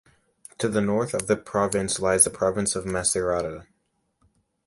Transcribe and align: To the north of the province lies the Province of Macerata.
To 0.57 0.67
the 0.67 0.81
north 0.81 1.13
of 1.13 1.27
the 1.27 1.37
province 1.37 1.99
lies 1.99 2.23
the 2.23 2.31
Province 2.31 2.75
of 2.75 2.85
Macerata. 2.85 3.67